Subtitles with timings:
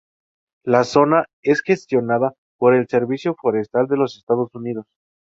[0.65, 4.87] La zona es gestionada por el Servicio Forestal de los Estados Unidos.